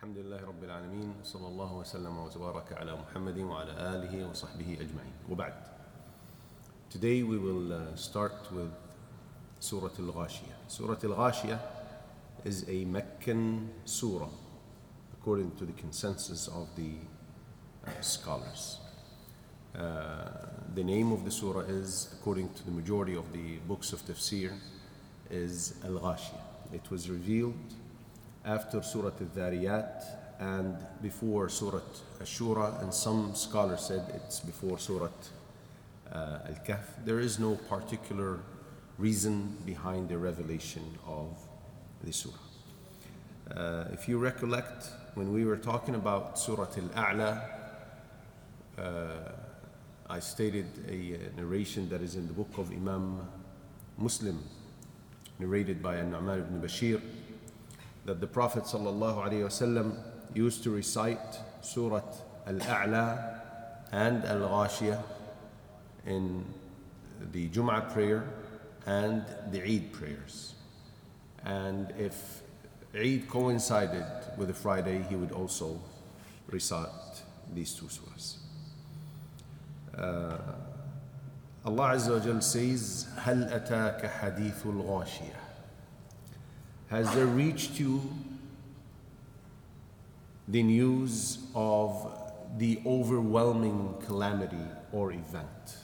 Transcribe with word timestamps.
الحمد 0.00 0.18
لله 0.18 0.44
رب 0.44 0.64
العالمين 0.64 1.14
صلى 1.24 1.46
الله 1.46 1.72
وسلم 1.74 2.18
وتبارك 2.18 2.72
على 2.72 2.96
محمد 2.96 3.38
وعلى 3.38 3.72
آله 3.72 4.30
وصحبه 4.30 4.78
أجمعين 4.80 5.12
وبعد 5.28 5.52
Today 6.88 7.22
we 7.22 7.36
will 7.36 7.70
uh, 7.70 7.94
start 7.96 8.50
with 8.50 8.72
Surah 9.58 9.90
Al-Ghashiyah. 9.98 10.56
Surah 10.68 10.96
Al-Ghashiyah 11.04 11.58
is 12.46 12.64
a 12.70 12.86
Meccan 12.86 13.68
surah 13.84 14.30
according 15.12 15.50
to 15.56 15.66
the 15.66 15.74
consensus 15.74 16.48
of 16.48 16.74
the 16.76 16.92
uh, 17.86 17.90
scholars. 18.00 18.78
Uh, 19.78 20.24
the 20.74 20.82
name 20.82 21.12
of 21.12 21.26
the 21.26 21.30
surah 21.30 21.60
is, 21.80 22.08
according 22.18 22.48
to 22.54 22.64
the 22.64 22.70
majority 22.70 23.16
of 23.16 23.30
the 23.34 23.58
books 23.68 23.92
of 23.92 24.00
tafsir, 24.06 24.54
is 25.30 25.74
Al-Ghashiyah. 25.84 26.72
It 26.72 26.90
was 26.90 27.10
revealed 27.10 27.79
after 28.44 28.82
Surah 28.82 29.12
Al-Dhariyat 29.20 30.04
and 30.38 30.76
before 31.02 31.48
Surah 31.48 31.80
Ash-Shura 32.20 32.82
and 32.82 32.92
some 32.92 33.34
scholars 33.34 33.82
said 33.82 34.02
it's 34.14 34.40
before 34.40 34.78
Surah 34.78 35.08
uh, 36.12 36.38
Al-Kahf. 36.46 37.04
There 37.04 37.20
is 37.20 37.38
no 37.38 37.56
particular 37.68 38.38
reason 38.98 39.56
behind 39.66 40.08
the 40.08 40.18
revelation 40.18 40.82
of 41.06 41.38
the 42.02 42.12
surah. 42.12 42.34
Uh, 43.54 43.84
if 43.92 44.08
you 44.08 44.18
recollect, 44.18 44.88
when 45.14 45.32
we 45.32 45.44
were 45.44 45.56
talking 45.56 45.94
about 45.94 46.38
Surah 46.38 46.68
Al-A'la, 46.76 47.42
uh, 48.78 48.82
I 50.08 50.18
stated 50.20 50.66
a 50.88 51.36
narration 51.36 51.88
that 51.90 52.00
is 52.00 52.14
in 52.14 52.26
the 52.26 52.32
book 52.32 52.58
of 52.58 52.70
Imam 52.72 53.28
Muslim, 53.98 54.42
narrated 55.38 55.82
by 55.82 55.96
An-Nu'man 55.96 56.38
ibn 56.38 56.60
Bashir, 56.60 57.00
that 58.09 58.21
the 58.21 58.27
Prophet 58.27 58.63
ﷺ 58.63 59.97
used 60.33 60.63
to 60.63 60.69
recite 60.69 61.39
Surah 61.61 62.01
Al-A'la 62.47 63.39
and 63.91 64.23
Al-Ghashiyah 64.25 65.01
in 66.05 66.45
the 67.31 67.49
Jum'ah 67.49 67.91
prayer 67.91 68.27
and 68.85 69.23
the 69.51 69.61
Eid 69.63 69.91
prayers. 69.91 70.53
And 71.43 71.91
if 71.97 72.41
Eid 72.93 73.27
coincided 73.27 74.05
with 74.37 74.49
a 74.49 74.53
Friday, 74.53 75.03
he 75.09 75.15
would 75.15 75.31
also 75.31 75.79
recite 76.47 77.23
these 77.53 77.73
two 77.73 77.87
surahs. 77.87 78.37
Uh, 79.97 80.37
Allah 81.65 81.95
Azza 81.95 82.11
wa 82.11 82.19
Jal 82.19 82.41
says, 82.41 83.07
هل 83.17 83.49
أتاك 83.49 84.05
حديث 84.05 84.65
الغاشية 84.65 85.33
has 86.90 87.08
there 87.14 87.26
reached 87.26 87.78
you 87.78 88.02
the 90.48 90.60
news 90.60 91.38
of 91.54 92.10
the 92.58 92.80
overwhelming 92.84 93.94
calamity 94.06 94.66
or 94.90 95.12
event? 95.12 95.76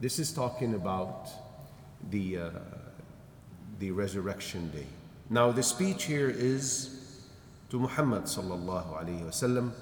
This 0.00 0.20
is 0.20 0.30
talking 0.32 0.74
about 0.74 1.30
the, 2.10 2.38
uh, 2.38 2.50
the 3.80 3.90
resurrection 3.90 4.70
day. 4.70 4.86
Now, 5.30 5.50
the 5.50 5.64
speech 5.64 6.04
here 6.04 6.30
is 6.30 7.24
to 7.70 7.80
Muhammad 7.80 8.26
sallallahu 8.26 9.02
alayhi 9.02 9.24
wasallam, 9.24 9.72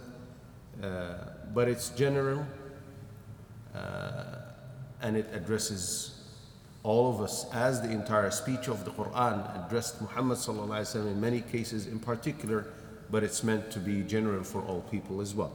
uh, 0.83 1.15
but 1.53 1.69
it's 1.69 1.91
general 1.91 2.47
uh, 3.75 4.37
and 5.03 5.19
it 5.19 5.29
addresses 5.35 6.23
all 6.85 7.11
of 7.13 7.21
us 7.21 7.47
as 7.53 7.81
the 7.81 7.91
entire 7.91 8.31
speech 8.31 8.69
of 8.69 8.85
the 8.85 8.91
Quran 8.93 9.67
addressed 9.67 10.01
Muhammad 10.01 10.39
in 10.95 11.21
many 11.21 11.41
cases 11.41 11.87
in 11.87 11.99
particular, 11.99 12.67
but 13.11 13.25
it's 13.25 13.43
meant 13.43 13.71
to 13.73 13.81
be 13.81 14.03
general 14.03 14.45
for 14.45 14.63
all 14.63 14.83
people 14.83 15.21
as 15.21 15.35
well. 15.35 15.53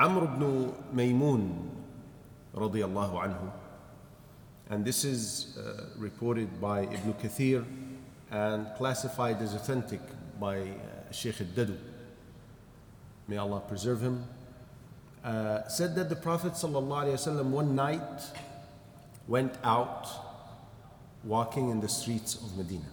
Amr 0.00 0.24
ibn 0.24 0.72
Maymun 0.94 1.68
radiyallahu 2.54 3.22
anhu 3.22 3.52
and 4.70 4.84
this 4.84 5.04
is 5.04 5.56
uh, 5.56 5.84
reported 5.96 6.60
by 6.60 6.82
Ibn 6.82 7.14
Kathir 7.14 7.64
and 8.30 8.66
classified 8.76 9.40
as 9.40 9.54
authentic 9.54 10.00
by 10.38 10.58
uh, 10.58 11.10
Sheikh 11.10 11.40
al-Dadu. 11.40 11.76
May 13.28 13.38
Allah 13.38 13.60
preserve 13.66 14.02
him. 14.02 14.24
Uh, 15.24 15.66
said 15.68 15.94
that 15.94 16.10
the 16.10 16.16
Prophet 16.16 16.52
ﷺ 16.52 17.44
one 17.44 17.74
night 17.74 18.22
went 19.27 19.55
out 19.63 20.07
walking 21.23 21.69
in 21.69 21.79
the 21.79 21.87
streets 21.87 22.35
of 22.35 22.57
Medina. 22.57 22.85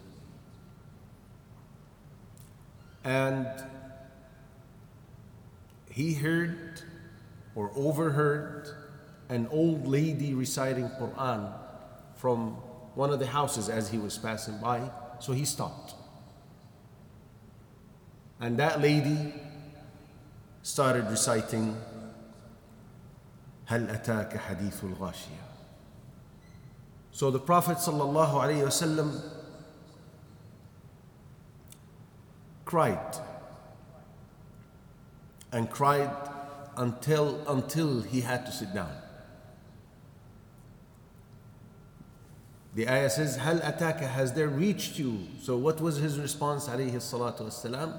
And 3.03 3.49
he 5.91 6.15
heard 6.15 6.83
or 7.55 7.73
overheard 7.75 8.69
an 9.29 9.49
old 9.51 9.87
lady 9.87 10.35
reciting 10.35 10.89
Quran 11.01 11.53
from 12.17 12.53
one 12.95 13.11
of 13.11 13.19
the 13.19 13.27
houses 13.27 13.69
as 13.69 13.91
he 13.91 13.99
was 13.99 14.19
passing 14.19 14.59
by, 14.59 14.91
so 15.19 15.33
he 15.33 15.45
stopped. 15.45 15.95
And 18.41 18.59
that 18.59 18.81
lady 18.81 19.35
started 20.63 21.05
reciting 21.11 21.77
هل 23.67 23.89
أتاك 23.89 24.37
حديث 24.37 24.85
الغاشية 24.85 25.44
so 27.16 27.32
the 27.32 27.40
Prophet 27.40 27.78
wasallam 27.78 29.22
cried 32.66 33.16
and 35.54 35.70
cried 35.70 36.12
until 36.76 37.40
until 37.48 38.02
he 38.02 38.20
had 38.20 38.46
to 38.46 38.52
sit 38.52 38.74
down. 38.74 38.92
The 42.74 42.90
ayah 42.90 43.10
says, 43.10 43.38
Hal 43.38 43.60
ataka, 43.60 44.10
has 44.10 44.34
there 44.34 44.50
reached 44.50 45.00
you? 45.00 45.26
So 45.42 45.56
what 45.56 45.80
was 45.80 45.96
his 45.96 46.20
response, 46.20 46.68
alayhi 46.68 46.96
salatu 46.96 47.44
wasalam? 47.44 47.98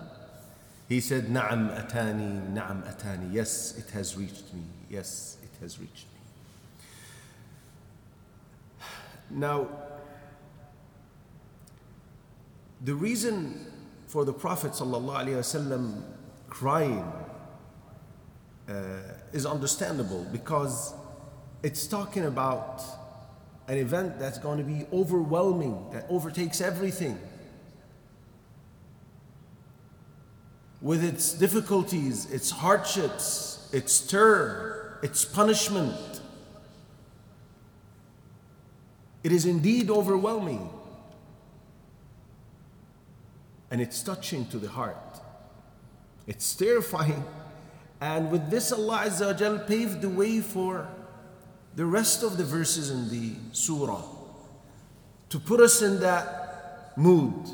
He 0.91 1.01
said, 1.01 1.29
Na'am 1.29 1.71
atani, 1.71 2.53
na'am 2.53 2.83
atani. 2.83 3.33
Yes, 3.33 3.79
it 3.79 3.89
has 3.93 4.15
reached 4.15 4.53
me. 4.53 4.65
Yes, 4.91 5.39
it 5.43 5.59
has 5.63 5.81
reached 5.81 6.05
me. 6.13 6.16
Now, 9.31 9.69
the 12.83 12.95
reason 12.95 13.73
for 14.07 14.25
the 14.25 14.33
Prophet 14.33 14.73
ﷺ 14.73 16.03
crying 16.49 17.13
uh, 18.69 18.73
is 19.33 19.47
understandable 19.47 20.27
because 20.33 20.95
it's 21.63 21.87
talking 21.87 22.25
about 22.25 22.83
an 23.69 23.79
event 23.79 24.19
that's 24.19 24.39
going 24.39 24.59
to 24.59 24.65
be 24.65 24.87
overwhelming, 24.93 25.91
that 25.93 26.07
overtakes 26.09 26.61
everything. 26.61 27.19
With 30.81 31.03
its 31.03 31.33
difficulties, 31.33 32.31
its 32.31 32.51
hardships, 32.51 33.69
its 33.73 34.07
terror, 34.07 35.01
its 35.03 35.25
punishment. 35.25 36.21
It 39.27 39.33
is 39.33 39.45
indeed 39.45 39.91
overwhelming. 39.91 40.71
And 43.73 43.81
it's 43.81 44.01
touching 44.01 44.47
to 44.51 44.59
the 44.59 44.69
heart. 44.69 45.19
It's 46.29 46.55
terrifying. 46.55 47.25
And 48.01 48.31
with 48.31 48.51
this, 48.51 48.71
Allah 48.71 49.03
Azza 49.07 49.67
paved 49.67 50.01
the 50.01 50.09
way 50.09 50.41
for 50.41 50.87
the 51.75 51.85
rest 51.85 52.23
of 52.23 52.37
the 52.37 52.45
verses 52.45 52.91
in 52.91 53.09
the 53.09 53.33
surah 53.51 54.05
to 55.31 55.41
put 55.41 55.59
us 55.59 55.83
in 55.83 55.99
that 55.99 56.93
mood 56.97 57.49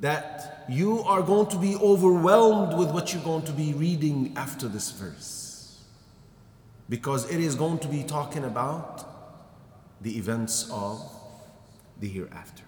that 0.00 0.64
you 0.68 1.00
are 1.00 1.22
going 1.22 1.48
to 1.48 1.56
be 1.56 1.74
overwhelmed 1.74 2.78
with 2.78 2.92
what 2.92 3.12
you're 3.12 3.24
going 3.24 3.42
to 3.46 3.52
be 3.52 3.72
reading 3.72 4.32
after 4.36 4.68
this 4.68 4.92
verse. 4.92 5.82
Because 6.88 7.28
it 7.28 7.40
is 7.40 7.56
going 7.56 7.80
to 7.80 7.88
be 7.88 8.04
talking 8.04 8.44
about 8.44 9.07
the 10.00 10.16
events 10.16 10.70
of 10.70 11.00
the 12.00 12.08
hereafter. 12.08 12.62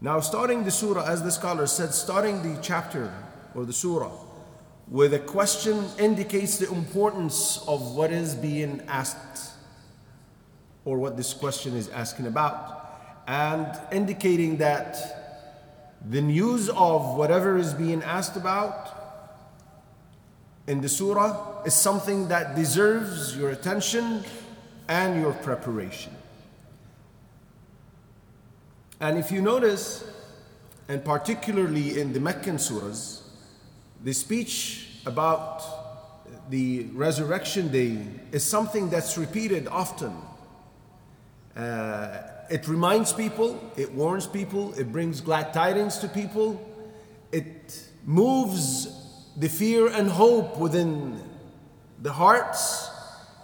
Now, 0.00 0.18
starting 0.20 0.64
the 0.64 0.70
surah, 0.70 1.06
as 1.06 1.22
the 1.22 1.30
scholar 1.30 1.66
said, 1.66 1.94
starting 1.94 2.42
the 2.42 2.60
chapter 2.60 3.12
or 3.54 3.64
the 3.64 3.72
surah 3.72 4.10
with 4.88 5.14
a 5.14 5.18
question 5.18 5.84
indicates 5.98 6.58
the 6.58 6.68
importance 6.68 7.64
of 7.68 7.94
what 7.94 8.10
is 8.10 8.34
being 8.34 8.82
asked 8.88 9.52
or 10.84 10.98
what 10.98 11.16
this 11.16 11.32
question 11.32 11.76
is 11.76 11.88
asking 11.90 12.26
about 12.26 12.82
and 13.26 13.66
indicating 13.92 14.56
that 14.56 14.96
the 16.10 16.20
news 16.20 16.68
of 16.70 17.16
whatever 17.16 17.56
is 17.56 17.72
being 17.72 18.02
asked 18.02 18.36
about 18.36 18.98
in 20.66 20.80
the 20.80 20.88
surah 20.88 21.62
is 21.62 21.74
something 21.74 22.28
that 22.28 22.56
deserves 22.56 23.36
your 23.36 23.50
attention 23.50 24.24
and 24.88 25.20
your 25.20 25.32
preparation. 25.32 26.14
And 29.00 29.18
if 29.18 29.32
you 29.32 29.42
notice, 29.42 30.04
and 30.88 31.04
particularly 31.04 32.00
in 32.00 32.12
the 32.12 32.20
Meccan 32.20 32.56
surahs, 32.56 33.22
the 34.02 34.12
speech 34.12 34.88
about 35.06 36.50
the 36.50 36.84
resurrection 36.92 37.68
day 37.72 37.98
is 38.30 38.44
something 38.44 38.90
that's 38.90 39.16
repeated 39.16 39.66
often. 39.68 40.16
Uh, 41.56 42.18
it 42.50 42.68
reminds 42.68 43.12
people, 43.12 43.58
it 43.76 43.92
warns 43.92 44.26
people, 44.26 44.74
it 44.74 44.92
brings 44.92 45.20
glad 45.20 45.52
tidings 45.52 45.98
to 45.98 46.08
people, 46.08 46.60
it 47.32 47.82
moves 48.04 48.88
the 49.36 49.48
fear 49.48 49.88
and 49.88 50.08
hope 50.08 50.58
within 50.58 51.22
the 52.02 52.12
hearts, 52.12 52.90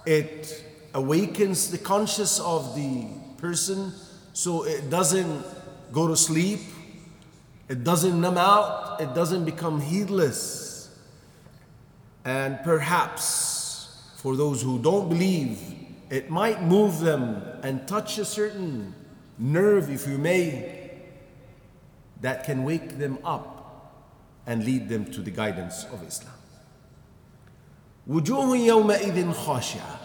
it 0.05 0.64
awakens 0.94 1.72
the 1.72 1.78
conscience 1.78 2.40
of 2.40 2.75
the 2.75 3.08
person 3.38 3.92
so 4.34 4.64
it 4.64 4.90
doesn't 4.90 5.44
go 5.92 6.08
to 6.08 6.16
sleep, 6.16 6.62
it 7.70 7.84
doesn't 7.84 8.20
numb 8.20 8.38
out, 8.38 9.00
it 9.00 9.14
doesn't 9.14 9.46
become 9.46 9.80
heedless. 9.80 10.90
And 12.25 12.60
perhaps 12.64 14.12
for 14.18 14.36
those 14.36 14.62
who 14.62 14.80
don't 14.80 15.10
believe, 15.10 15.60
it 16.10 16.30
might 16.30 16.64
move 16.64 17.00
them 17.00 17.42
and 17.64 17.88
touch 17.88 18.18
a 18.18 18.25
certain 18.25 18.94
nerve, 19.38 19.90
if 19.90 20.08
you 20.08 20.18
may, 20.18 20.92
that 22.22 22.44
can 22.46 22.64
wake 22.64 22.98
them 22.98 23.20
up 23.25 23.54
and 24.46 24.64
lead 24.64 24.90
them 24.90 25.06
to 25.12 25.22
the 25.22 25.31
guidance 25.31 25.86
of 25.86 26.06
Islam. 26.08 26.34
وجوه 28.08 28.58
يومئذ 28.58 29.34
خاشعة 29.34 30.00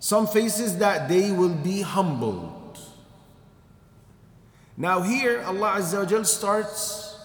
some 0.00 0.26
faces 0.26 0.78
that 0.78 1.08
they 1.10 1.30
will 1.30 1.54
be 1.54 1.82
humbled. 1.82 2.78
Now 4.76 5.02
here 5.02 5.42
Allah 5.42 5.74
Azza 5.76 6.10
wa 6.10 6.22
starts 6.22 7.18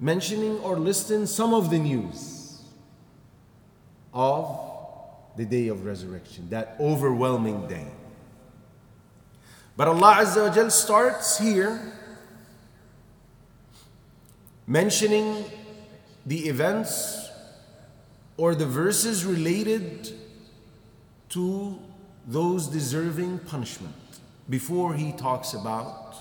mentioning 0.00 0.58
or 0.60 0.78
listing 0.78 1.26
some 1.26 1.52
of 1.52 1.68
the 1.68 1.78
news 1.78 2.62
of 4.14 4.60
the 5.36 5.44
day 5.44 5.68
of 5.68 5.84
resurrection, 5.84 6.48
that 6.48 6.74
overwhelming 6.80 7.66
day. 7.68 7.86
But 9.76 9.88
Allah 9.88 10.20
Azza 10.20 10.56
wa 10.56 10.68
starts 10.70 11.38
here 11.38 11.92
mentioning 14.66 15.44
the 16.24 16.48
events 16.48 17.28
or 18.38 18.54
the 18.54 18.64
verses 18.64 19.26
related 19.26 20.14
to 21.36 21.78
those 22.26 22.66
deserving 22.66 23.38
punishment 23.40 23.94
before 24.48 24.94
he 24.94 25.12
talks 25.12 25.52
about 25.52 26.14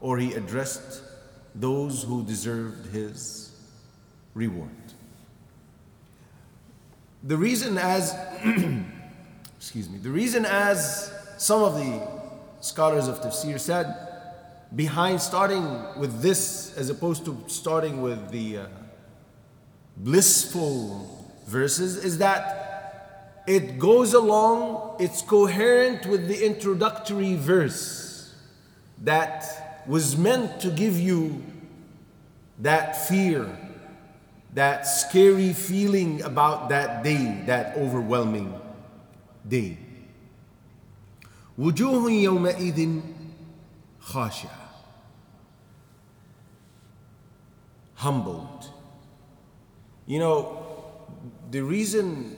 or 0.00 0.18
he 0.18 0.34
addressed 0.34 1.02
those 1.52 2.04
who 2.04 2.24
deserved 2.24 2.86
his 2.92 3.50
reward. 4.34 4.70
The 7.24 7.36
reason 7.36 7.76
as 7.76 8.14
excuse 9.56 9.90
me, 9.90 9.98
the 9.98 10.10
reason 10.10 10.44
as 10.46 11.12
some 11.38 11.64
of 11.64 11.74
the 11.74 12.06
scholars 12.60 13.08
of 13.08 13.20
tafsir 13.20 13.58
said 13.58 13.86
behind 14.76 15.20
starting 15.20 15.64
with 15.98 16.22
this 16.22 16.72
as 16.76 16.88
opposed 16.88 17.24
to 17.24 17.36
starting 17.48 18.00
with 18.00 18.30
the 18.30 18.58
uh, 18.58 18.66
blissful 19.96 21.34
verses 21.48 21.96
is 21.96 22.18
that 22.18 22.65
it 23.47 23.79
goes 23.79 24.13
along, 24.13 24.95
it's 24.99 25.21
coherent 25.21 26.05
with 26.05 26.27
the 26.27 26.45
introductory 26.45 27.35
verse 27.35 28.33
that 29.03 29.83
was 29.87 30.17
meant 30.17 30.59
to 30.61 30.69
give 30.69 30.99
you 30.99 31.43
that 32.59 33.07
fear, 33.07 33.49
that 34.53 34.83
scary 34.83 35.53
feeling 35.53 36.21
about 36.21 36.69
that 36.69 37.03
day, 37.03 37.43
that 37.47 37.75
overwhelming 37.77 38.53
day. 39.47 39.77
وجوه 41.57 42.11
يومئذ 42.11 43.01
خاشعة 43.99 44.61
humbled. 48.01 48.69
You 50.07 50.17
know, 50.17 50.65
the 51.51 51.61
reason 51.61 52.35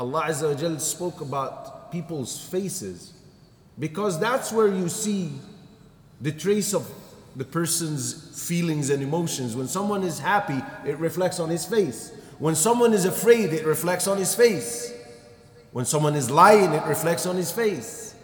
Allah 0.00 0.24
Azza 0.28 0.48
wa 0.48 0.54
Jal 0.54 0.78
spoke 0.78 1.20
about 1.20 1.92
people's 1.92 2.42
faces, 2.48 3.12
because 3.78 4.18
that's 4.18 4.50
where 4.50 4.66
you 4.66 4.88
see 4.88 5.30
the 6.22 6.32
trace 6.32 6.72
of 6.72 6.90
the 7.36 7.44
person's 7.44 8.48
feelings 8.48 8.88
and 8.88 9.02
emotions. 9.02 9.54
When 9.54 9.68
someone 9.68 10.02
is 10.02 10.18
happy, 10.18 10.60
it 10.86 10.98
reflects 10.98 11.38
on 11.38 11.50
his 11.50 11.66
face. 11.66 12.12
When 12.38 12.54
someone 12.54 12.94
is 12.94 13.04
afraid, 13.04 13.52
it 13.52 13.66
reflects 13.66 14.08
on 14.08 14.16
his 14.16 14.34
face. 14.34 14.92
When 15.72 15.84
someone 15.84 16.14
is 16.14 16.30
lying, 16.30 16.72
it 16.72 16.84
reflects 16.86 17.26
on 17.26 17.36
his 17.36 17.52
face. 17.52 18.14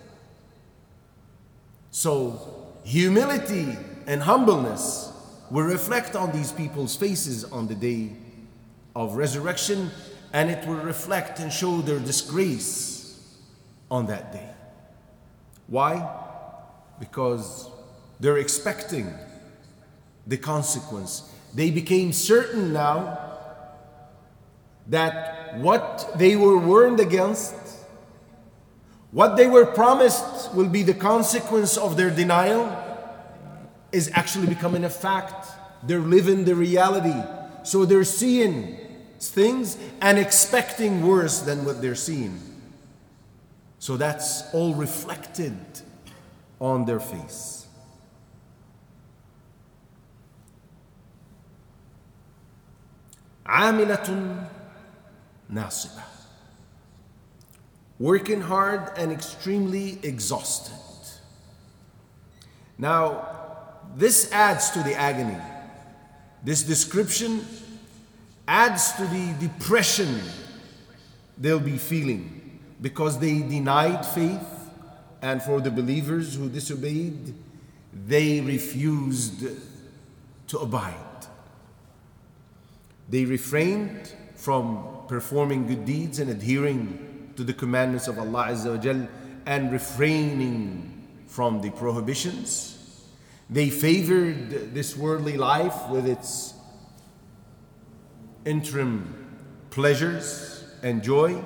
So, 1.91 2.73
humility 2.85 3.77
and 4.07 4.23
humbleness 4.23 5.13
will 5.51 5.65
reflect 5.65 6.17
on 6.17 6.33
these 6.33 6.53
people's 6.53 6.97
faces 6.97 7.45
on 7.45 7.69
the 7.69 7.75
day 7.75 8.17
of 8.95 9.15
resurrection, 9.17 9.91
and 10.37 10.51
it 10.51 10.67
will 10.67 10.75
reflect 10.75 11.41
and 11.41 11.51
show 11.51 11.81
their 11.81 11.99
disgrace 11.99 13.25
on 13.91 14.05
that 14.05 14.35
day. 14.35 14.51
Why? 15.67 15.95
Because 17.01 17.71
they're 18.21 18.37
expecting 18.37 19.15
the 20.27 20.37
consequence. 20.37 21.33
They 21.55 21.71
became 21.71 22.13
certain 22.13 22.75
now 22.75 23.19
that 24.89 25.57
what 25.57 26.13
they 26.17 26.37
were 26.37 26.59
warned 26.59 27.01
against, 27.01 27.55
what 29.13 29.39
they 29.39 29.47
were 29.47 29.65
promised 29.65 30.53
will 30.53 30.69
be 30.69 30.83
the 30.83 30.93
consequence 30.93 31.79
of 31.79 31.97
their 31.97 32.11
denial, 32.11 32.69
is 33.91 34.11
actually 34.13 34.49
becoming 34.49 34.85
a 34.85 34.91
fact. 34.91 35.47
They're 35.83 36.01
living 36.01 36.45
the 36.45 36.55
reality. 36.55 37.23
So 37.63 37.87
they're 37.87 38.05
seeing 38.05 38.86
things 39.20 39.78
and 40.02 40.18
expecting 40.18 41.06
worse 41.06 41.40
than 41.40 41.66
what 41.66 41.82
they're 41.82 41.96
seeing. 41.96 42.40
So 43.80 43.98
that's 43.98 44.44
all 44.54 44.74
reflected 44.74 45.58
on 46.60 46.86
their 46.86 47.00
face. 47.00 47.58
عاملة 53.46 54.48
ناصبة 55.50 56.04
working 58.00 58.42
hard 58.42 58.92
and 58.98 59.12
extremely 59.12 60.00
exhausted. 60.02 60.74
Now, 62.80 63.28
this 63.96 64.32
adds 64.32 64.72
to 64.72 64.82
the 64.82 64.96
agony. 64.96 65.38
This 66.44 66.64
description 66.64 67.46
adds 68.47 68.93
to 68.93 69.05
the 69.07 69.35
depression 69.41 70.21
they'll 71.39 71.61
be 71.61 71.79
feeling 71.79 72.61
because 72.81 73.19
they 73.19 73.41
denied 73.41 74.05
faith, 74.05 74.71
and 75.23 75.43
for 75.43 75.61
the 75.61 75.71
believers 75.71 76.35
who 76.35 76.49
disobeyed, 76.49 77.35
they 78.07 78.41
refused 78.41 79.47
to 80.49 80.59
abide. 80.59 80.95
They 83.09 83.25
refrained 83.25 84.13
from 84.35 84.87
performing 85.09 85.67
good 85.67 85.85
deeds 85.85 86.19
and 86.19 86.31
adhering 86.31 87.33
to 87.37 87.45
the 87.45 87.55
commandments 87.55 88.09
of 88.09 88.19
Allah 88.19 88.49
Azza 88.51 88.77
wa 88.77 88.77
Jal 88.77 89.09
and 89.47 89.73
refraining 89.73 91.07
from 91.27 91.61
the 91.61 91.71
prohibitions. 91.71 93.07
They 93.49 93.71
favored 93.71 94.75
this 94.75 94.97
worldly 94.97 95.37
life 95.37 95.89
with 95.89 96.07
its 96.07 96.55
interim 98.47 99.27
pleasures 99.71 100.65
and 100.83 101.03
joy 101.03 101.43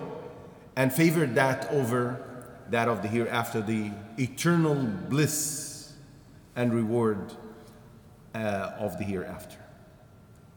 and 0.76 0.92
favored 0.92 1.35
that 1.35 1.69
over 1.71 2.25
that 2.69 2.87
of 2.87 3.02
the 3.02 3.09
hereafter, 3.09 3.61
the 3.61 3.90
eternal 4.16 4.76
bliss 4.76 5.92
and 6.54 6.73
reward 6.73 7.33
uh, 8.35 8.73
of 8.78 8.97
the 8.99 9.04
hereafter, 9.04 9.57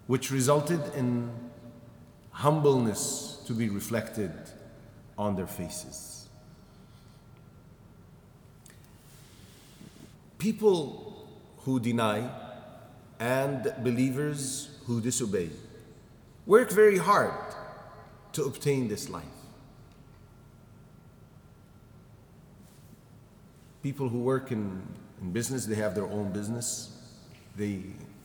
which 0.05 0.29
resulted 0.29 0.81
in 0.95 1.31
humbleness 2.31 3.41
to 3.47 3.53
be 3.53 3.69
reflected 3.69 4.31
on 5.17 5.35
their 5.35 5.47
faces. 5.47 6.27
People 10.37 11.25
who 11.59 11.79
deny 11.79 12.29
and 13.19 13.73
believers 13.83 14.69
who 14.85 14.99
disobey 14.99 15.49
work 16.45 16.71
very 16.71 16.97
hard 16.97 17.33
to 18.33 18.43
obtain 18.43 18.87
this 18.87 19.09
life. 19.09 19.23
People 23.81 24.09
who 24.09 24.19
work 24.19 24.51
in, 24.51 24.81
in 25.21 25.31
business, 25.31 25.65
they 25.65 25.75
have 25.75 25.93
their 25.95 26.05
own 26.05 26.31
business. 26.31 26.89
they 27.57 27.81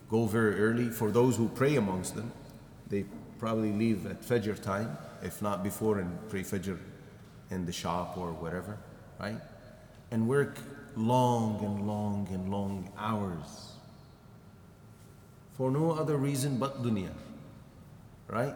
go 0.09 0.25
very 0.25 0.59
early. 0.59 0.89
For 0.89 1.11
those 1.11 1.35
who 1.35 1.49
pray 1.49 1.75
amongst 1.75 2.15
them, 2.15 2.31
they 2.89 3.05
probably 3.37 3.71
leave 3.71 4.05
at 4.05 4.21
Fajr 4.21 4.61
time, 4.61 4.97
if 5.21 5.41
not 5.41 5.63
before, 5.63 5.99
and 5.99 6.17
pray 6.29 6.41
Fajr 6.41 6.77
in 7.51 7.65
the 7.65 7.71
shop 7.71 8.17
or 8.17 8.31
whatever, 8.31 8.77
right? 9.19 9.39
And 10.11 10.27
work 10.27 10.57
long 10.95 11.63
and 11.63 11.87
long 11.87 12.27
and 12.31 12.49
long 12.49 12.91
hours 12.97 13.73
for 15.59 15.69
no 15.69 15.91
other 15.91 16.15
reason 16.15 16.57
but 16.57 16.81
dunya, 16.81 17.11
right? 18.29 18.55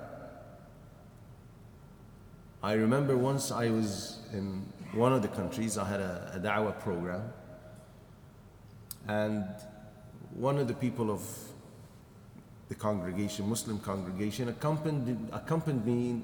I 2.62 2.74
remember 2.74 3.18
once 3.18 3.52
I 3.52 3.70
was 3.70 4.20
in 4.32 4.66
one 4.94 5.12
of 5.12 5.22
the 5.22 5.28
countries, 5.28 5.78
I 5.78 5.86
had 5.86 6.00
a, 6.00 6.32
a 6.36 6.40
da'wah 6.40 6.80
program, 6.80 7.34
and 9.08 9.46
one 10.34 10.58
of 10.58 10.68
the 10.68 10.74
people 10.74 11.12
of 11.12 11.22
the 12.70 12.76
congregation, 12.76 13.50
Muslim 13.50 13.80
congregation, 13.80 14.50
accompanied, 14.50 15.18
accompanied 15.32 15.86
me, 15.86 16.22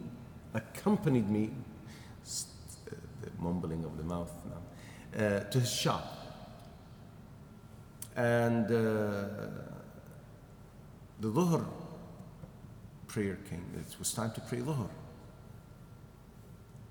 accompanied 0.53 1.29
me, 1.29 1.51
the 3.21 3.29
mumbling 3.39 3.83
of 3.83 3.97
the 3.97 4.03
mouth 4.03 4.31
now, 4.45 5.25
uh, 5.25 5.39
to 5.41 5.59
his 5.59 5.71
shop. 5.71 6.15
And 8.15 8.65
uh, 8.65 9.25
the 11.19 11.27
Dhuhr 11.27 11.65
prayer 13.09 13.37
came. 13.49 13.65
It 13.75 13.99
was 13.99 14.13
time 14.13 14.31
to 14.31 14.41
pray 14.41 14.59
Dhuhr. 14.59 14.89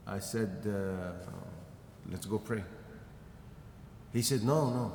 I 0.07 0.19
said, 0.19 0.67
uh, 0.67 1.13
let's 2.11 2.27
go 2.27 2.39
pray. 2.39 2.63
He 4.13 4.23
said, 4.23 4.43
no, 4.43 4.71
no. 4.71 4.93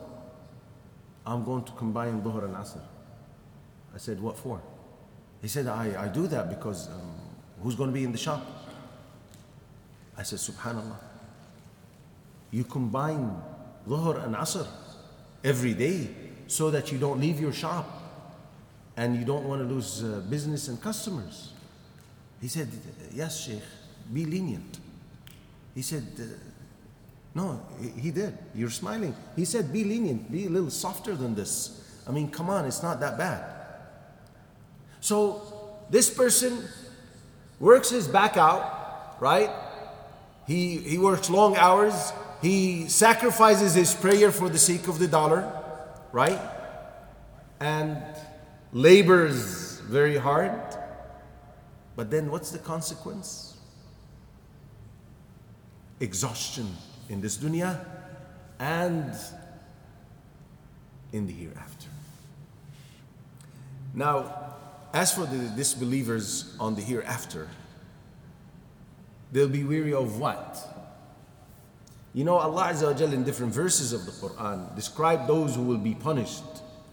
I'm 1.25 1.43
going 1.43 1.63
to 1.63 1.71
combine 1.71 2.21
Dhuhr 2.21 2.43
and 2.43 2.55
Asr. 2.55 2.81
I 3.93 3.97
said, 3.97 4.19
What 4.19 4.37
for? 4.37 4.61
He 5.41 5.47
said, 5.47 5.67
I, 5.67 6.05
I 6.05 6.07
do 6.07 6.27
that 6.27 6.49
because 6.49 6.89
um, 6.89 7.15
who's 7.61 7.75
going 7.75 7.89
to 7.89 7.93
be 7.93 8.03
in 8.03 8.11
the 8.11 8.17
shop? 8.17 8.45
I 10.17 10.23
said, 10.23 10.39
Subhanallah. 10.39 10.97
You 12.51 12.63
combine 12.63 13.41
Dhuhr 13.87 14.23
and 14.25 14.35
Asr 14.35 14.67
every 15.43 15.73
day 15.73 16.09
so 16.47 16.69
that 16.71 16.91
you 16.91 16.97
don't 16.97 17.19
leave 17.19 17.39
your 17.39 17.53
shop 17.53 18.02
and 18.95 19.15
you 19.15 19.25
don't 19.25 19.45
want 19.45 19.61
to 19.61 19.73
lose 19.73 20.03
uh, 20.03 20.21
business 20.29 20.67
and 20.67 20.81
customers. 20.81 21.51
He 22.41 22.47
said, 22.47 22.69
Yes, 23.13 23.45
Sheikh, 23.45 23.63
be 24.13 24.25
lenient. 24.25 24.79
He 25.73 25.81
said, 25.81 26.03
uh, 26.19 26.23
No, 27.33 27.61
he 27.97 28.11
did. 28.11 28.37
You're 28.53 28.69
smiling. 28.69 29.15
He 29.35 29.45
said, 29.45 29.73
Be 29.73 29.83
lenient, 29.83 30.31
be 30.31 30.45
a 30.45 30.49
little 30.49 30.69
softer 30.69 31.15
than 31.15 31.35
this. 31.35 31.81
I 32.07 32.11
mean, 32.11 32.29
come 32.29 32.49
on, 32.49 32.65
it's 32.65 32.83
not 32.83 32.99
that 32.99 33.17
bad. 33.17 33.43
So 34.99 35.41
this 35.89 36.09
person 36.09 36.65
works 37.59 37.89
his 37.89 38.07
back 38.07 38.37
out, 38.37 39.17
right? 39.19 39.49
He, 40.47 40.77
he 40.77 40.97
works 40.97 41.29
long 41.29 41.55
hours. 41.55 42.11
He 42.41 42.89
sacrifices 42.89 43.73
his 43.73 43.93
prayer 43.93 44.31
for 44.31 44.49
the 44.49 44.57
sake 44.57 44.87
of 44.87 44.99
the 44.99 45.07
dollar, 45.07 45.49
right? 46.11 46.39
And 47.59 48.03
labors 48.73 49.79
very 49.81 50.17
hard. 50.17 50.59
But 51.95 52.09
then 52.09 52.31
what's 52.31 52.49
the 52.49 52.57
consequence? 52.57 53.57
Exhaustion 55.99 56.67
in 57.07 57.21
this 57.21 57.37
dunya 57.37 57.85
and 58.59 59.13
in 61.11 61.27
the 61.27 61.33
hereafter. 61.33 61.87
Now, 63.93 64.55
as 64.91 65.13
for 65.13 65.25
the 65.25 65.49
disbelievers 65.55 66.55
on 66.59 66.75
the 66.75 66.81
hereafter, 66.81 67.47
they'll 69.31 69.47
be 69.47 69.63
weary 69.63 69.93
of 69.93 70.19
what? 70.19 70.57
You 72.15 72.23
know, 72.23 72.37
Allah 72.37 72.71
Azza 72.73 72.99
wa 72.99 73.13
in 73.13 73.23
different 73.23 73.53
verses 73.53 73.93
of 73.93 74.05
the 74.05 74.11
Quran 74.11 74.75
describe 74.75 75.27
those 75.27 75.55
who 75.55 75.63
will 75.63 75.77
be 75.77 75.93
punished 75.93 76.43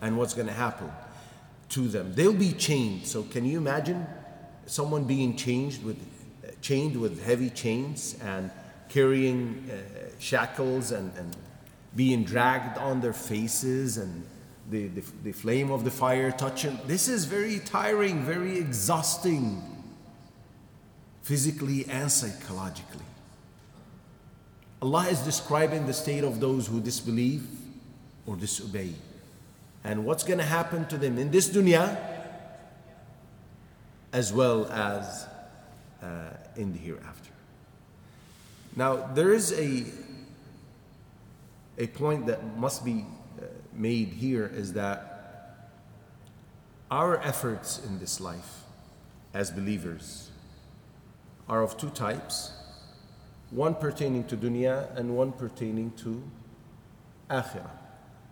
and 0.03 0.17
what's 0.17 0.35
going 0.35 0.47
to 0.47 0.53
happen 0.53 0.91
to 1.71 1.89
them. 1.89 2.15
They'll 2.15 2.33
be 2.33 2.53
chained. 2.53 3.07
So 3.07 3.23
can 3.23 3.45
you 3.45 3.59
imagine 3.59 4.07
someone 4.67 5.05
being 5.05 5.37
changed 5.37 5.83
with 5.83 5.99
chained 6.61 7.01
with 7.01 7.25
heavy 7.25 7.51
chains 7.51 8.17
and 8.23 8.51
carrying 8.89 9.69
uh, 9.71 10.11
shackles 10.19 10.93
and, 10.93 11.17
and 11.17 11.37
being 11.97 12.25
dragged 12.25 12.79
on 12.79 13.01
their 13.01 13.13
faces 13.13 13.97
and 13.97 14.25
the, 14.71 14.89
the, 14.89 15.03
the 15.25 15.33
flame 15.33 15.71
of 15.71 15.85
the 15.85 15.91
fire 15.91 16.31
touching. 16.31 16.79
This 16.87 17.09
is 17.09 17.25
very 17.25 17.59
tiring, 17.61 18.23
very 18.23 18.59
exhausting, 18.59 19.63
physically 21.23 21.87
and 21.89 22.11
psychologically. 22.11 23.05
Allah 24.83 25.09
is 25.09 25.21
describing 25.21 25.87
the 25.87 25.93
state 25.93 26.25
of 26.25 26.41
those 26.41 26.67
who 26.67 26.81
disbelieve 26.81 27.47
or 28.27 28.37
disobey. 28.37 28.95
And 29.83 30.05
what's 30.05 30.25
going 30.25 30.39
to 30.39 30.45
happen 30.45 30.87
to 30.89 30.99
them 30.99 31.19
in 31.19 31.31
this 31.31 31.49
dunya 31.49 31.99
as 34.13 34.33
well 34.33 34.67
as 34.67 35.27
uh, 36.03 36.31
in 36.57 36.73
the 36.73 36.79
hereafter. 36.79 37.31
Now, 38.77 39.09
there 39.15 39.33
is 39.33 39.53
a, 39.53 39.85
a 41.79 41.87
point 41.89 42.27
that 42.27 42.57
must 42.57 42.85
be 42.85 43.05
made 43.73 44.09
here 44.09 44.51
is 44.53 44.73
that 44.75 45.07
our 46.91 47.21
efforts 47.23 47.81
in 47.87 47.99
this 47.99 48.21
life 48.21 48.65
as 49.33 49.51
believers 49.51 50.31
are 51.49 51.63
of 51.63 51.77
two 51.77 51.91
types 51.91 52.53
one 53.51 53.75
pertaining 53.75 54.25
to 54.25 54.37
dunya 54.37 54.95
and 54.97 55.17
one 55.17 55.33
pertaining 55.33 55.91
to 55.93 56.23
akhirah. 57.29 57.71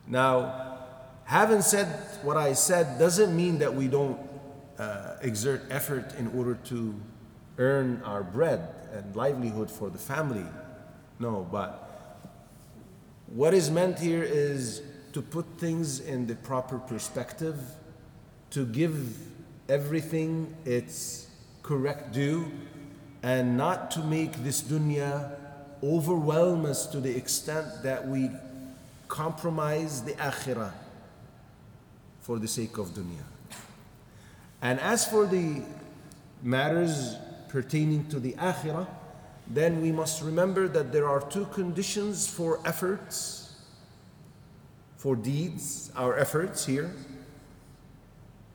Now, 0.07 0.78
having 1.29 1.61
said 1.61 1.87
what 2.23 2.39
I 2.39 2.55
said 2.55 2.99
doesn't 2.99 3.37
mean 3.37 3.59
that 3.59 3.75
we 3.75 3.87
don't 3.87 4.19
uh, 4.79 5.17
exert 5.21 5.63
effort 5.69 6.15
in 6.19 6.29
order 6.29 6.55
to 6.65 6.95
earn 7.59 8.01
our 8.03 8.23
bread 8.23 8.67
and 8.95 9.15
livelihood 9.15 9.71
for 9.71 9.91
the 9.91 9.99
family. 9.99 10.47
No, 11.19 11.47
but 11.53 12.23
what 13.27 13.53
is 13.53 13.71
meant 13.71 13.99
here 13.99 14.23
is 14.23 14.81
to 15.13 15.21
put 15.21 15.45
things 15.59 16.01
in 16.01 16.27
the 16.27 16.35
proper 16.35 16.79
perspective, 16.79 17.59
to 18.53 18.65
give 18.65 19.19
everything 19.69 20.57
its 20.65 21.27
correct 21.63 22.13
due, 22.13 22.51
and 23.23 23.55
not 23.55 23.91
to 23.91 24.01
make 24.01 24.33
this 24.45 24.63
dunya 24.63 25.31
overwhelm 25.83 26.65
us 26.65 26.87
to 26.87 27.01
the 27.01 27.15
extent 27.15 27.67
that 27.83 28.09
we 28.09 28.31
compromise 29.09 30.03
the 30.05 30.13
akhirah 30.13 30.73
for 32.29 32.39
the 32.39 32.47
sake 32.47 32.77
of 32.77 32.89
dunya. 32.89 33.25
And 34.61 34.79
as 34.81 35.07
for 35.09 35.25
the 35.25 35.63
matters 36.43 37.17
pertaining 37.49 38.07
to 38.11 38.21
the 38.21 38.35
akhirah, 38.35 38.87
then 39.47 39.81
we 39.81 39.93
must 39.93 40.21
remember 40.21 40.69
that 40.69 40.93
there 40.93 41.09
are 41.09 41.23
two 41.23 41.47
conditions 41.47 42.29
for 42.29 42.61
efforts 42.67 43.55
for 44.99 45.17
deeds, 45.17 45.91
our 45.97 46.19
efforts 46.19 46.67
here, 46.67 46.91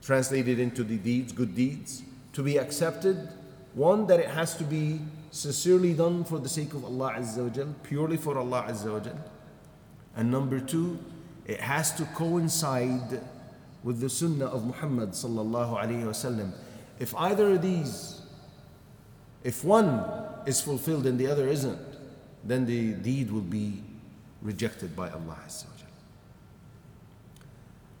translated 0.02 0.60
into 0.60 0.84
the 0.84 0.98
deeds, 0.98 1.32
good 1.32 1.56
deeds, 1.56 2.04
to 2.32 2.44
be 2.44 2.58
accepted. 2.58 3.28
One, 3.72 4.06
that 4.06 4.20
it 4.20 4.28
has 4.28 4.54
to 4.58 4.62
be 4.62 5.00
sincerely 5.32 5.94
done 5.94 6.22
for 6.22 6.38
the 6.38 6.48
sake 6.48 6.74
of 6.74 6.84
Allah 6.84 7.16
Azza 7.18 7.42
wa 7.42 7.48
Jal, 7.48 7.74
purely 7.82 8.18
for 8.18 8.38
Allah 8.38 8.66
Azza 8.68 8.92
wa 8.92 9.00
Jal. 9.00 9.18
And 10.14 10.30
number 10.30 10.60
two, 10.60 11.00
it 11.44 11.60
has 11.60 11.90
to 11.94 12.04
coincide 12.14 13.20
with 13.84 14.00
the 14.00 14.08
sunnah 14.08 14.46
of 14.46 14.64
Muhammad 14.64 15.10
sallallahu 15.10 15.78
alayhi 15.78 16.02
wasallam. 16.02 16.50
If 16.98 17.14
either 17.14 17.52
of 17.52 17.62
these, 17.62 18.22
if 19.44 19.62
one 19.62 20.02
is 20.46 20.60
fulfilled 20.60 21.06
and 21.06 21.18
the 21.20 21.26
other 21.26 21.46
isn't, 21.46 21.78
then 22.42 22.64
the 22.66 22.94
deed 22.94 23.30
will 23.30 23.42
be 23.42 23.82
rejected 24.42 24.96
by 24.96 25.10
Allah 25.10 25.38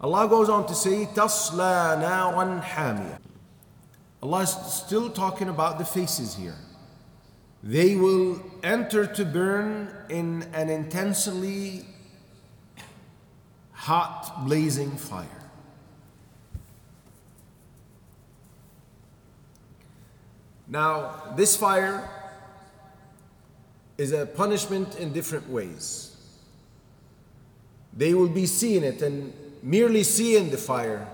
Allah 0.00 0.28
goes 0.28 0.50
on 0.50 0.66
to 0.66 0.74
say, 0.74 1.06
Tasla 1.06 1.96
naran 1.96 2.62
hamia. 2.62 3.18
Allah 4.22 4.40
is 4.40 4.50
still 4.50 5.08
talking 5.08 5.48
about 5.48 5.78
the 5.78 5.84
faces 5.84 6.34
here. 6.34 6.56
They 7.62 7.96
will 7.96 8.42
enter 8.62 9.06
to 9.06 9.24
burn 9.24 9.94
in 10.10 10.42
an 10.52 10.68
intensely 10.68 11.86
hot, 13.72 14.44
blazing 14.44 14.90
fire. 14.90 15.43
Now, 20.66 21.34
this 21.36 21.56
fire 21.56 22.08
is 23.98 24.12
a 24.12 24.26
punishment 24.26 24.96
in 24.96 25.12
different 25.12 25.48
ways. 25.48 26.16
They 27.96 28.14
will 28.14 28.28
be 28.28 28.46
seeing 28.46 28.82
it 28.82 29.02
and 29.02 29.32
merely 29.62 30.02
seeing 30.02 30.50
the 30.50 30.56
fire 30.56 31.06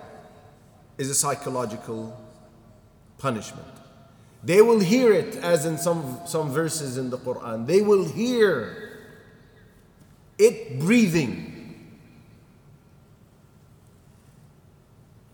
is 0.97 1.11
a 1.11 1.14
psychological 1.14 2.19
punishment. 3.19 3.66
They 4.42 4.62
will 4.62 4.80
hear 4.80 5.12
it, 5.12 5.37
as 5.37 5.66
in 5.66 5.76
some, 5.76 6.21
some 6.26 6.50
verses 6.50 6.97
in 6.97 7.11
the 7.11 7.19
Quran. 7.19 7.66
They 7.66 7.83
will 7.83 8.07
hear 8.07 8.90
it 10.38 10.78
breathing. 10.78 11.90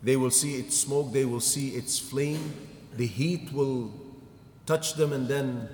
They 0.03 0.17
will 0.17 0.31
see 0.31 0.55
its 0.55 0.77
smoke, 0.77 1.13
they 1.13 1.25
will 1.25 1.39
see 1.39 1.69
its 1.69 1.97
flame. 1.97 2.53
The 2.95 3.07
heat 3.07 3.51
will 3.53 3.91
touch 4.67 4.93
them 4.93 5.11
and 5.13 5.27
then 5.27 5.67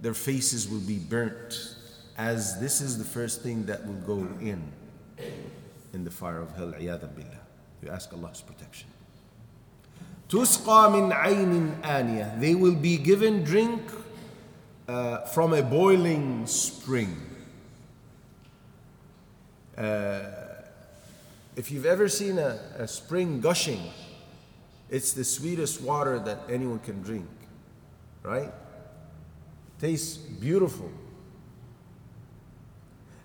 their 0.00 0.14
faces 0.14 0.68
will 0.68 0.80
be 0.80 0.98
burnt 0.98 1.76
as 2.16 2.58
this 2.60 2.80
is 2.80 2.98
the 2.98 3.04
first 3.04 3.42
thing 3.42 3.64
that 3.66 3.86
will 3.86 4.02
go 4.16 4.26
in 4.40 4.60
in 5.92 6.02
the 6.02 6.10
fire 6.10 6.40
of 6.40 6.56
hell 6.56 6.72
billah. 6.72 7.40
You 7.82 7.90
ask 7.90 8.12
Allah's 8.12 8.40
protection. 8.40 8.88
Tusqa 10.28 10.98
in 10.98 11.10
aynin 11.12 11.80
ania. 11.82 12.40
they 12.40 12.56
will 12.56 12.74
be 12.74 12.96
given 12.96 13.44
drink 13.44 13.82
uh, 14.88 15.18
from 15.26 15.52
a 15.52 15.62
boiling 15.62 16.44
spring. 16.46 17.16
Uh, 19.76 20.22
if 21.54 21.70
you've 21.70 21.86
ever 21.86 22.08
seen 22.08 22.38
a, 22.38 22.58
a 22.78 22.88
spring 22.88 23.40
gushing 23.40 23.80
it's 24.90 25.12
the 25.12 25.24
sweetest 25.24 25.82
water 25.82 26.18
that 26.18 26.40
anyone 26.48 26.78
can 26.78 27.02
drink 27.02 27.28
right? 28.22 28.52
Tastes 29.80 30.16
beautiful. 30.16 30.90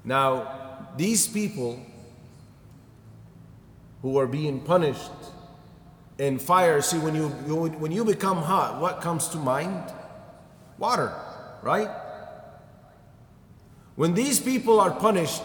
Now, 0.04 0.88
these 0.98 1.28
people 1.28 1.80
who 4.02 4.18
are 4.18 4.28
being 4.28 4.60
punished 4.60 5.12
in 6.18 6.38
fire, 6.38 6.82
see, 6.82 7.00
when 7.00 7.16
you, 7.16 7.30
when 7.30 7.92
you 7.92 8.06
become 8.06 8.38
hot, 8.38 8.80
what 8.80 9.02
comes 9.02 9.30
to 9.30 9.38
mind? 9.38 9.92
Water, 10.78 11.14
right? 11.62 11.90
When 13.96 14.14
these 14.14 14.40
people 14.40 14.80
are 14.80 14.92
punished 14.92 15.44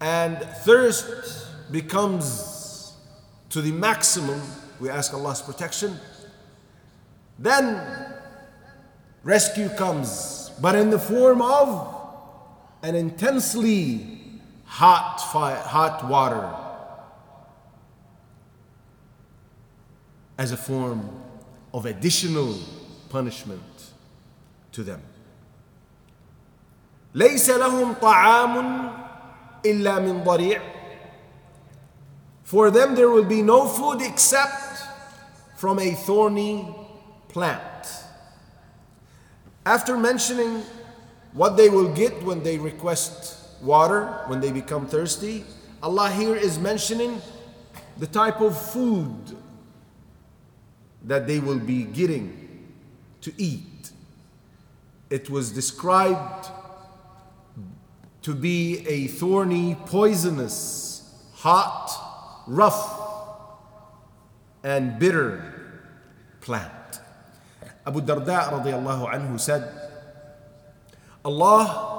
and 0.00 0.38
thirst 0.38 1.72
becomes 1.72 2.94
to 3.50 3.60
the 3.60 3.72
maximum, 3.72 4.40
we 4.80 4.88
ask 4.88 5.12
Allah's 5.12 5.42
protection, 5.42 5.98
then 7.37 7.81
rescue 9.23 9.69
comes, 9.69 10.51
but 10.61 10.75
in 10.75 10.89
the 10.89 10.99
form 10.99 11.41
of 11.41 11.95
an 12.83 12.95
intensely 12.95 14.41
hot 14.65 15.19
fire, 15.31 15.55
hot 15.55 16.07
water 16.07 16.53
as 20.37 20.51
a 20.51 20.57
form 20.57 21.09
of 21.73 21.85
additional 21.85 22.55
punishment 23.09 23.93
to 24.71 24.83
them. 24.83 25.01
ليس 27.13 27.49
لهم 27.49 27.93
طعام 27.93 28.91
إلا 29.65 29.99
من 29.99 30.23
ضريع 30.23 30.61
For 32.43 32.71
them 32.71 32.95
there 32.95 33.09
will 33.09 33.25
be 33.25 33.41
no 33.41 33.67
food 33.67 34.01
except 34.01 34.83
from 35.55 35.77
a 35.79 35.91
thorny 35.91 36.65
plant. 37.34 37.88
After 39.66 39.98
mentioning 39.98 40.62
what 41.32 41.56
they 41.56 41.68
will 41.68 41.92
get 41.92 42.22
when 42.22 42.44
they 42.44 42.58
request 42.58 43.60
water, 43.60 44.06
when 44.28 44.38
they 44.38 44.52
become 44.52 44.86
thirsty, 44.86 45.44
Allah 45.82 46.10
here 46.12 46.36
is 46.36 46.60
mentioning 46.60 47.20
the 47.98 48.06
type 48.06 48.40
of 48.40 48.56
food 48.56 49.36
that 51.02 51.26
they 51.26 51.40
will 51.40 51.58
be 51.58 51.82
getting 51.82 52.68
to 53.22 53.32
eat. 53.36 53.90
It 55.10 55.28
was 55.28 55.50
described 55.50 56.50
to 58.22 58.32
be 58.32 58.86
a 58.86 59.08
thorny, 59.08 59.76
poisonous, 59.86 61.12
hot, 61.34 62.44
rough, 62.46 63.00
and 64.62 65.00
bitter 65.00 65.82
plant. 66.40 66.83
Abu 67.86 68.00
Darda 68.00 68.50
radiallahu 68.50 69.12
anhu 69.12 69.38
said, 69.38 69.68
Allah, 71.24 71.92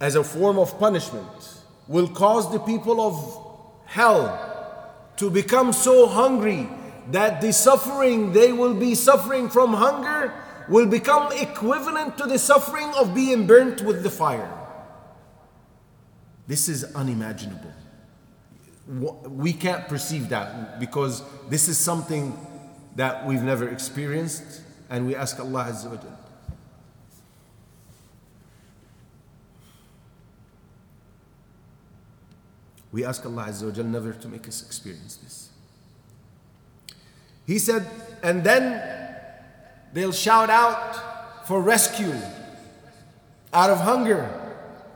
as 0.00 0.16
a 0.16 0.24
form 0.24 0.58
of 0.58 0.78
punishment, 0.78 1.62
will 1.88 2.08
cause 2.08 2.50
the 2.52 2.58
people 2.58 3.00
of 3.00 3.84
hell 3.86 4.40
to 5.16 5.30
become 5.30 5.72
so 5.72 6.06
hungry 6.06 6.68
that 7.10 7.40
the 7.40 7.52
suffering 7.52 8.32
they 8.32 8.52
will 8.52 8.74
be 8.74 8.94
suffering 8.94 9.48
from 9.48 9.74
hunger 9.74 10.32
will 10.68 10.86
become 10.86 11.30
equivalent 11.32 12.16
to 12.16 12.24
the 12.24 12.38
suffering 12.38 12.90
of 12.96 13.14
being 13.14 13.46
burnt 13.46 13.82
with 13.82 14.02
the 14.02 14.10
fire. 14.10 14.50
This 16.46 16.68
is 16.68 16.84
unimaginable. 16.94 17.72
We 18.86 19.52
can't 19.52 19.88
perceive 19.88 20.28
that 20.30 20.80
because 20.80 21.22
this 21.48 21.68
is 21.68 21.78
something 21.78 22.36
that 22.96 23.26
we've 23.26 23.42
never 23.42 23.68
experienced, 23.68 24.62
and 24.90 25.06
we 25.06 25.14
ask 25.14 25.38
Allah 25.40 25.66
Azza 25.70 25.90
wa 25.90 25.96
Jalla 25.96 26.24
We 32.94 33.04
ask 33.04 33.26
Allah 33.26 33.46
Azza 33.48 33.64
wa 33.64 33.72
Jal 33.72 33.86
never 33.86 34.12
to 34.12 34.28
make 34.28 34.46
us 34.46 34.62
experience 34.64 35.16
this. 35.16 35.48
He 37.44 37.58
said, 37.58 37.84
and 38.22 38.44
then 38.44 38.80
they'll 39.92 40.12
shout 40.12 40.48
out 40.48 41.46
for 41.48 41.60
rescue 41.60 42.14
out 43.52 43.70
of 43.70 43.78
hunger, 43.78 44.30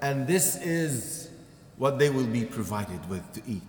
and 0.01 0.29
this 0.29 0.55
is 0.63 1.29
what 1.77 1.99
they 1.99 2.09
will 2.09 2.27
be 2.27 2.45
provided 2.45 3.09
with 3.11 3.33
to 3.33 3.43
eat. 3.51 3.63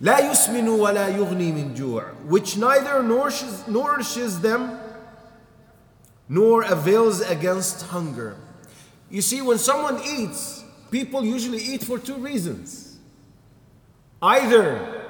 لا 0.00 0.18
يسمن 0.20 0.68
ولا 0.68 1.08
يغني 1.08 1.52
من 1.52 1.74
جوع, 1.74 2.04
which 2.28 2.56
neither 2.56 3.02
nourishes, 3.02 3.66
nourishes 3.66 4.40
them 4.40 4.78
nor 6.28 6.62
avails 6.62 7.20
against 7.20 7.86
hunger. 7.86 8.36
You 9.10 9.22
see, 9.22 9.40
when 9.40 9.58
someone 9.58 10.00
eats, 10.04 10.62
people 10.90 11.24
usually 11.24 11.58
eat 11.58 11.82
for 11.82 11.98
two 11.98 12.16
reasons. 12.16 12.96
Either 14.20 15.04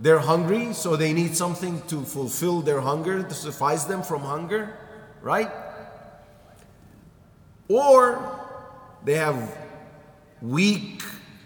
they're 0.00 0.18
hungry, 0.18 0.72
so 0.72 0.96
they 0.96 1.12
need 1.12 1.36
something 1.36 1.82
to 1.88 2.02
fulfill 2.02 2.62
their 2.62 2.80
hunger, 2.80 3.22
to 3.22 3.34
suffice 3.34 3.84
them 3.84 4.02
from 4.02 4.22
hunger, 4.22 4.74
right? 5.20 5.50
Or 7.68 8.40
they 9.04 9.14
have 9.14 9.56
weak 10.40 11.02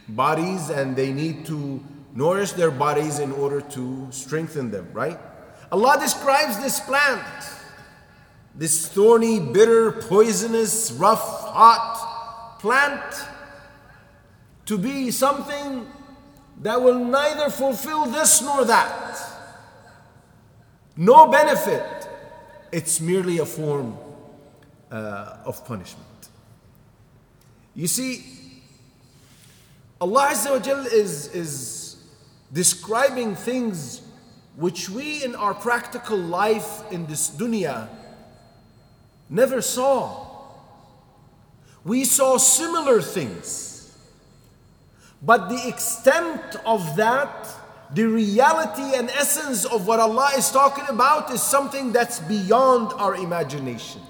bodies 0.08 0.70
and 0.70 0.96
they 0.96 1.12
need 1.12 1.44
to 1.46 1.82
nourish 2.13 2.53
their 2.53 2.71
bodies 2.71 3.19
in 3.19 3.31
order 3.31 3.61
to 3.61 4.07
strengthen 4.11 4.71
them, 4.71 4.87
right? 4.93 5.19
Allah 5.71 5.97
describes 5.99 6.59
this 6.59 6.79
plant, 6.79 7.23
this 8.55 8.87
thorny, 8.87 9.39
bitter, 9.39 9.91
poisonous, 9.93 10.91
rough, 10.91 11.21
hot 11.21 12.57
plant 12.59 13.01
to 14.65 14.77
be 14.77 15.11
something 15.11 15.87
that 16.61 16.81
will 16.81 17.03
neither 17.03 17.49
fulfill 17.49 18.05
this 18.05 18.41
nor 18.41 18.65
that. 18.65 19.19
No 20.95 21.27
benefit. 21.27 22.07
It's 22.71 23.01
merely 23.01 23.39
a 23.39 23.45
form 23.45 23.97
uh, 24.91 25.37
of 25.45 25.65
punishment. 25.65 26.07
You 27.73 27.87
see, 27.87 28.23
Allah 29.99 30.29
Azza 30.31 30.51
wa 30.51 30.59
Jal 30.59 30.85
is, 30.85 31.33
is 31.33 31.80
describing 32.51 33.35
things 33.35 34.01
which 34.55 34.89
we 34.89 35.23
in 35.23 35.35
our 35.35 35.53
practical 35.53 36.17
life 36.17 36.83
in 36.91 37.05
this 37.05 37.29
dunya 37.29 37.87
never 39.29 39.61
saw. 39.61 40.27
We 41.83 42.03
saw 42.03 42.37
similar 42.37 43.01
things. 43.01 43.97
But 45.21 45.49
the 45.49 45.67
extent 45.67 46.41
of 46.65 46.95
that, 46.97 47.47
the 47.93 48.05
reality 48.05 48.95
and 48.95 49.09
essence 49.09 49.65
of 49.65 49.87
what 49.87 49.99
Allah 49.99 50.31
is 50.35 50.49
talking 50.51 50.85
about 50.89 51.31
is 51.31 51.41
something 51.41 51.91
that's 51.91 52.19
beyond 52.19 52.91
our 52.93 53.15
imagination. 53.15 54.01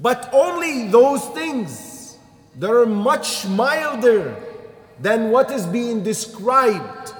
But 0.00 0.30
only 0.32 0.88
those 0.88 1.24
things 1.30 2.18
that 2.56 2.70
are 2.70 2.86
much 2.86 3.46
milder 3.46 4.36
than 5.00 5.30
what 5.30 5.50
is 5.50 5.66
being 5.66 6.02
described, 6.02 7.12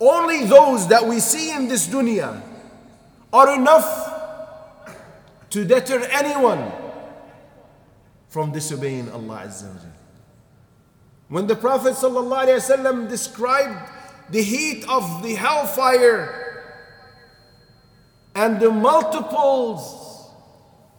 only 0.00 0.44
those 0.44 0.88
that 0.88 1.06
we 1.06 1.20
see 1.20 1.52
in 1.54 1.68
this 1.68 1.86
dunya 1.88 2.42
are 3.32 3.54
enough 3.54 4.88
to 5.50 5.64
deter 5.64 6.02
anyone 6.10 6.72
from 8.28 8.52
disobeying 8.52 9.10
Allah 9.10 9.44
Azza 9.46 9.64
wa 9.68 9.80
Jal. 9.80 9.92
When 11.28 11.46
the 11.46 11.56
Prophet 11.56 11.94
ﷺ 11.94 13.08
described 13.08 13.90
the 14.30 14.42
heat 14.42 14.84
of 14.88 15.22
the 15.22 15.34
hellfire 15.34 16.36
and 18.34 18.60
the 18.60 18.70
multiples 18.70 20.30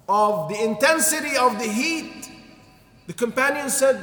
of 0.07 0.49
the 0.49 0.61
intensity 0.63 1.37
of 1.37 1.57
the 1.59 1.67
heat, 1.67 2.29
the 3.07 3.13
companion 3.13 3.69
said, 3.69 3.99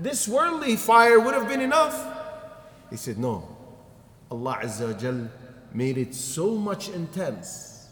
This 0.00 0.28
worldly 0.28 0.76
fire 0.76 1.18
would 1.18 1.34
have 1.34 1.48
been 1.48 1.60
enough. 1.60 1.96
He 2.90 2.96
said, 2.96 3.18
No. 3.18 3.56
Allah 4.30 4.60
Azza 4.62 4.98
Jal 4.98 5.30
made 5.72 5.96
it 5.98 6.14
so 6.14 6.54
much 6.54 6.88
intense 6.88 7.88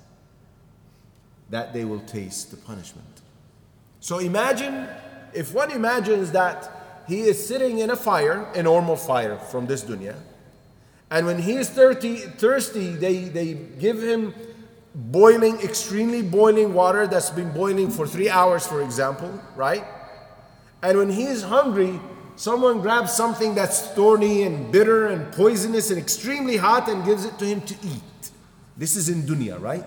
that 1.51 1.73
they 1.73 1.85
will 1.85 2.01
taste 2.01 2.51
the 2.51 2.57
punishment. 2.57 3.23
So 4.01 4.19
imagine 4.19 4.87
if 5.33 5.55
one 5.55 5.71
imagines 5.71 6.33
that 6.33 7.05
he 7.09 7.21
is 7.21 7.47
sitting 7.47 7.79
in 7.79 7.91
a 7.91 7.97
fire, 7.97 8.51
a 8.55 8.63
normal 8.63 8.97
fire 8.97 9.39
from 9.39 9.67
this 9.67 9.85
dunya, 9.85 10.17
and 11.11 11.27
when 11.27 11.39
he 11.39 11.55
is 11.55 11.71
thirsty, 11.71 12.17
thirsty 12.17 12.91
they, 12.91 13.25
they 13.25 13.55
give 13.55 14.03
him 14.03 14.35
boiling, 14.95 15.61
extremely 15.61 16.23
boiling 16.23 16.75
water 16.75 17.07
that's 17.07 17.31
been 17.31 17.53
boiling 17.53 17.91
for 17.91 18.07
three 18.07 18.29
hours, 18.29 18.67
for 18.67 18.83
example, 18.83 19.41
right? 19.55 19.85
And 20.87 20.99
when 20.99 21.11
he 21.11 21.25
is 21.25 21.43
hungry, 21.43 21.99
someone 22.37 22.81
grabs 22.81 23.13
something 23.13 23.57
that's 23.57 23.89
thorny 23.89 24.45
and 24.45 24.71
bitter 24.71 25.09
and 25.09 25.33
poisonous 25.33 25.91
and 25.91 25.99
extremely 25.99 26.57
hot 26.57 26.89
and 26.89 27.05
gives 27.05 27.25
it 27.25 27.37
to 27.41 27.45
him 27.45 27.61
to 27.63 27.75
eat. 27.83 28.31
This 28.77 28.95
is 28.95 29.09
in 29.09 29.23
dunya, 29.23 29.61
right? 29.61 29.85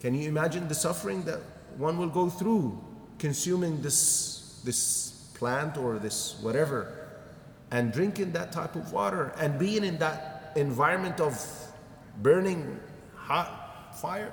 Can 0.00 0.16
you 0.16 0.28
imagine 0.28 0.66
the 0.66 0.74
suffering 0.74 1.22
that 1.22 1.38
one 1.76 1.98
will 1.98 2.08
go 2.08 2.28
through 2.28 2.82
consuming 3.20 3.80
this, 3.80 4.60
this 4.64 5.30
plant 5.34 5.76
or 5.76 6.00
this 6.00 6.40
whatever 6.40 7.06
and 7.70 7.92
drinking 7.92 8.32
that 8.32 8.50
type 8.50 8.74
of 8.74 8.92
water 8.92 9.32
and 9.38 9.56
being 9.56 9.84
in 9.84 9.98
that 9.98 10.52
environment 10.56 11.20
of 11.20 11.40
burning 12.22 12.80
hot 13.14 13.96
fire? 14.00 14.32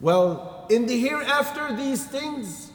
Well, 0.00 0.66
in 0.70 0.86
the 0.86 0.98
hereafter, 0.98 1.76
these 1.76 2.04
things 2.04 2.69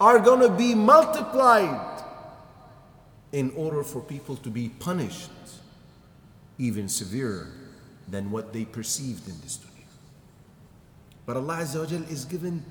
are 0.00 0.18
going 0.18 0.40
to 0.40 0.48
be 0.48 0.74
multiplied 0.74 2.02
in 3.32 3.52
order 3.56 3.82
for 3.82 4.00
people 4.00 4.36
to 4.36 4.48
be 4.48 4.68
punished 4.68 5.30
even 6.58 6.88
severer 6.88 7.48
than 8.08 8.30
what 8.30 8.52
they 8.52 8.64
perceived 8.64 9.28
in 9.28 9.34
this 9.42 9.58
dunya. 9.58 9.84
But 11.26 11.36
Allah 11.36 11.58
Azza 11.58 12.10
is 12.10 12.24
given 12.24 12.64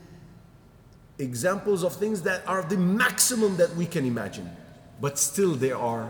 examples 1.20 1.84
of 1.84 1.96
things 1.96 2.22
that 2.24 2.48
are 2.48 2.63
the 2.63 2.78
maximum 2.78 3.58
that 3.58 3.76
we 3.76 3.86
can 3.86 4.06
imagine, 4.06 4.50
but 5.00 5.18
still 5.18 5.54
they 5.54 5.72
are 5.72 6.10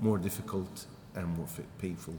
more 0.00 0.18
difficult 0.18 0.86
and 1.14 1.26
more 1.36 1.46
painful. 1.78 2.14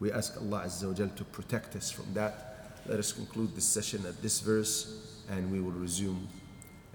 We 0.00 0.12
ask 0.12 0.36
Allah 0.36 0.64
Azza 0.66 1.16
to 1.16 1.24
protect 1.24 1.76
us 1.76 1.90
from 1.90 2.06
that. 2.14 2.80
Let 2.86 2.98
us 2.98 3.12
conclude 3.12 3.54
this 3.56 3.64
session 3.64 4.04
at 4.06 4.20
this 4.22 4.40
verse 4.40 5.22
and 5.30 5.50
we 5.50 5.60
will 5.60 5.72
resume 5.72 6.28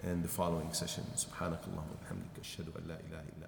in 0.02 0.22
the 0.22 0.28
following 0.28 0.72
session. 0.72 1.04
سبحانك 1.16 1.60
اللهم 1.68 1.90
وبحمدك 1.90 2.38
أشهد 2.40 2.68
أن 2.76 2.88
لا 2.88 2.94
إله 3.00 3.20
إلا 3.20 3.47